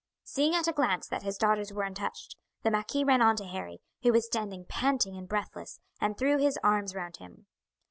[0.23, 3.81] Seeing at a glance that his daughters were untouched, the marquis ran on to Harry,
[4.01, 7.45] who was standing panting and breathless, and threw his arms round him.